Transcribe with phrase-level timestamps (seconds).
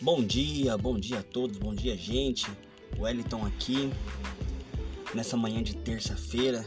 [0.00, 2.46] Bom dia, bom dia a todos, bom dia, gente.
[2.96, 3.90] Wellington aqui,
[5.12, 6.64] nessa manhã de terça-feira,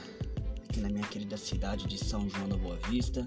[0.66, 3.26] aqui na minha querida cidade de São João da Boa Vista.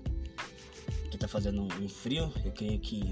[1.06, 3.02] Aqui tá fazendo um frio, eu creio que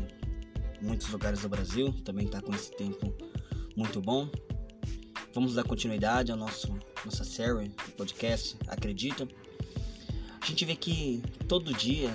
[0.83, 3.11] muitos lugares do Brasil também tá com esse tempo
[3.75, 4.29] muito bom.
[5.33, 9.27] Vamos dar continuidade ao nosso nossa série podcast Acredita.
[10.43, 12.15] A gente vê que todo dia,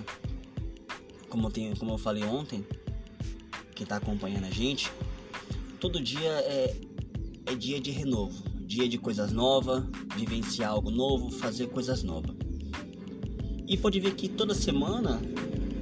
[1.30, 2.64] como, tem, como eu falei ontem,
[3.78, 4.92] que está acompanhando a gente,
[5.80, 6.76] todo dia é,
[7.46, 9.84] é dia de renovo, dia de coisas novas,
[10.16, 12.36] vivenciar algo novo, fazer coisas novas.
[13.68, 15.22] E pode ver que toda semana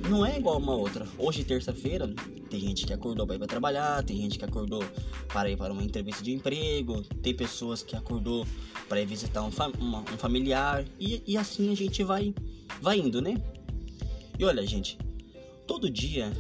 [0.10, 1.08] não é igual uma outra.
[1.18, 2.14] Hoje, terça-feira,
[2.50, 4.84] tem gente que acordou para ir para trabalhar, tem gente que acordou
[5.30, 8.46] para ir para uma entrevista de emprego, tem pessoas que acordou
[8.90, 12.34] para ir visitar um, uma, um familiar e, e assim a gente vai,
[12.82, 13.36] vai indo, né?
[14.38, 14.98] E olha, gente,
[15.66, 16.32] todo dia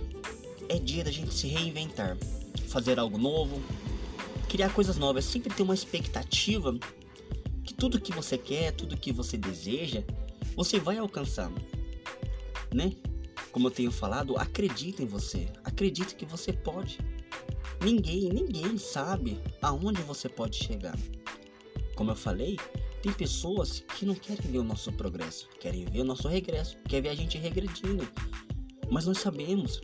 [0.69, 2.17] é dia da gente se reinventar,
[2.67, 3.61] fazer algo novo,
[4.49, 6.77] criar coisas novas, sempre ter uma expectativa
[7.63, 10.03] que tudo que você quer, tudo que você deseja,
[10.55, 11.51] você vai alcançar,
[12.73, 12.93] né?
[13.51, 15.47] Como eu tenho falado, acredita em você.
[15.63, 16.99] Acredita que você pode.
[17.81, 20.97] Ninguém, ninguém sabe aonde você pode chegar.
[21.95, 22.57] Como eu falei,
[23.01, 27.03] tem pessoas que não querem ver o nosso progresso, querem ver o nosso regresso, querem
[27.03, 28.07] ver a gente regredindo.
[28.89, 29.81] Mas nós sabemos,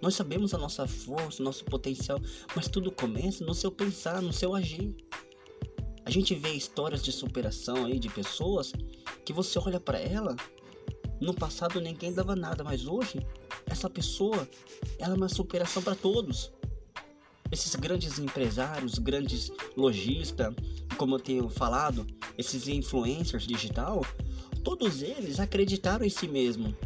[0.00, 2.20] nós sabemos a nossa força, o nosso potencial,
[2.54, 4.94] mas tudo começa no seu pensar, no seu agir.
[6.04, 8.72] A gente vê histórias de superação aí de pessoas
[9.24, 10.36] que você olha para ela
[11.20, 13.24] no passado ninguém dava nada, mas hoje
[13.66, 14.48] essa pessoa
[14.98, 16.52] ela é uma superação para todos.
[17.50, 20.54] Esses grandes empresários, grandes lojistas,
[20.96, 22.06] como eu tenho falado,
[22.36, 24.04] esses influencers digital,
[24.62, 26.76] todos eles acreditaram em si mesmo.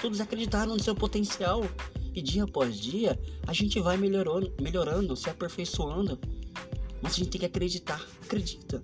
[0.00, 1.62] Todos acreditaram no seu potencial.
[2.14, 6.18] E dia após dia, a gente vai melhorando, melhorando, se aperfeiçoando.
[7.02, 8.00] Mas a gente tem que acreditar.
[8.22, 8.82] Acredita.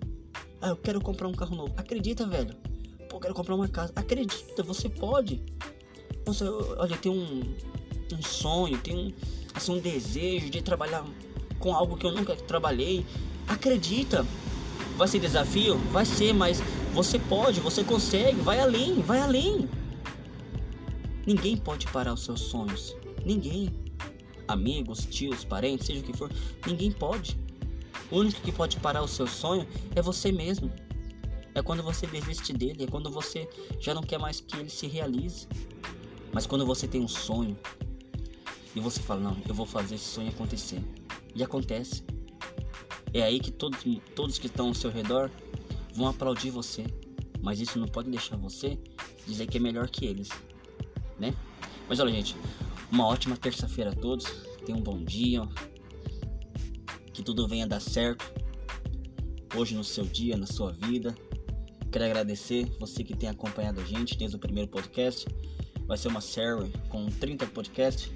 [0.60, 1.72] Ah, eu quero comprar um carro novo.
[1.76, 2.54] Acredita, velho
[3.10, 3.92] pô, quero comprar uma casa.
[3.96, 5.42] Acredita, você pode.
[6.24, 7.42] Você, olha, tem um,
[8.14, 9.12] um sonho, tem um,
[9.52, 11.04] assim, um desejo de trabalhar
[11.58, 13.04] com algo que eu nunca trabalhei.
[13.48, 14.24] Acredita.
[14.96, 15.76] Vai ser desafio?
[15.90, 16.62] Vai ser, mas
[16.94, 19.68] você pode, você consegue, vai além, vai além.
[21.26, 22.94] Ninguém pode parar os seus sonhos.
[23.24, 23.70] Ninguém.
[24.48, 26.30] Amigos, tios, parentes, seja o que for,
[26.66, 27.38] ninguém pode.
[28.10, 30.72] O único que pode parar o seu sonho é você mesmo.
[31.54, 33.48] É quando você desiste dele, é quando você
[33.78, 35.46] já não quer mais que ele se realize.
[36.32, 37.56] Mas quando você tem um sonho
[38.74, 40.82] e você fala, não, eu vou fazer esse sonho acontecer.
[41.34, 42.02] E acontece.
[43.12, 43.78] É aí que todos,
[44.14, 45.30] todos que estão ao seu redor
[45.94, 46.84] vão aplaudir você.
[47.40, 48.78] Mas isso não pode deixar você
[49.26, 50.28] dizer que é melhor que eles,
[51.18, 51.34] né?
[51.88, 52.36] Mas olha, gente,
[52.90, 54.26] uma ótima terça-feira a todos.
[54.64, 55.42] Tenham um bom dia.
[57.12, 58.32] Que tudo venha dar certo.
[59.54, 61.14] Hoje no seu dia, na sua vida.
[61.90, 65.26] Quero agradecer você que tem acompanhado a gente desde o primeiro podcast.
[65.86, 68.10] Vai ser uma série com 30 podcasts.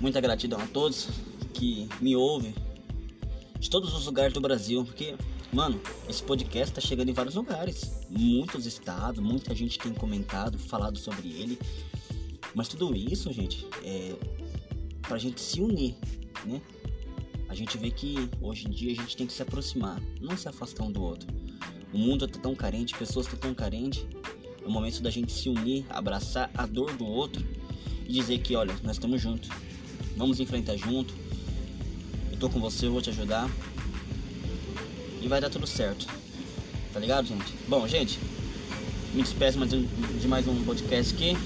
[0.00, 1.08] Muita gratidão a todos
[1.54, 2.54] que me ouvem
[3.58, 5.16] de todos os lugares do Brasil, porque,
[5.52, 10.98] mano, esse podcast tá chegando em vários lugares, muitos estados, muita gente tem comentado, falado
[10.98, 11.58] sobre ele.
[12.56, 14.16] Mas tudo isso, gente, é
[15.02, 15.94] pra gente se unir,
[16.46, 16.62] né?
[17.50, 20.48] A gente vê que hoje em dia a gente tem que se aproximar, não se
[20.48, 21.28] afastar um do outro.
[21.92, 24.06] O mundo está tão carente, pessoas estão tão carentes.
[24.62, 27.46] É o momento da gente se unir, abraçar a dor do outro
[28.08, 29.50] e dizer que, olha, nós estamos juntos.
[30.16, 31.12] Vamos enfrentar junto.
[32.32, 33.50] Eu tô com você, eu vou te ajudar.
[35.20, 36.06] E vai dar tudo certo.
[36.90, 37.52] Tá ligado, gente?
[37.68, 38.18] Bom, gente,
[39.12, 41.36] me despeço de mais um podcast aqui.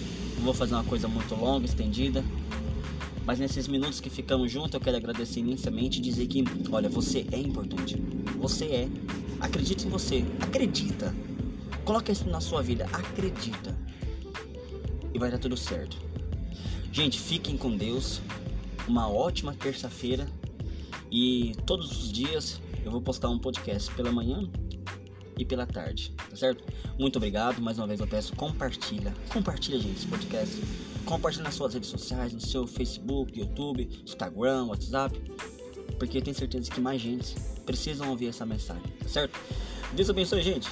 [0.41, 2.25] Não vou fazer uma coisa muito longa, estendida.
[3.27, 6.43] Mas nesses minutos que ficamos juntos, eu quero agradecer imensamente e dizer que,
[6.73, 8.03] olha, você é importante.
[8.39, 8.89] Você é.
[9.39, 10.25] Acredite em você.
[10.41, 11.15] Acredita.
[11.85, 12.87] Coloque isso na sua vida.
[12.91, 13.79] Acredita.
[15.13, 15.99] E vai dar tudo certo.
[16.91, 18.23] Gente, fiquem com Deus.
[18.89, 20.27] Uma ótima terça-feira.
[21.13, 24.49] E todos os dias eu vou postar um podcast pela manhã
[25.41, 26.63] e pela tarde, tá certo?
[26.99, 30.55] Muito obrigado, mais uma vez eu peço compartilha, compartilha gente esse podcast,
[31.07, 35.19] compartilha nas suas redes sociais, no seu Facebook, YouTube, Instagram, WhatsApp,
[35.99, 37.35] porque eu tenho certeza que mais gente
[37.65, 39.41] precisam ouvir essa mensagem, tá certo?
[39.95, 40.69] Deus abençoe, gente.